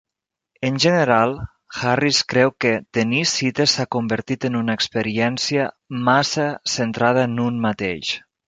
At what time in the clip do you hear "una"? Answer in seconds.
4.63-4.79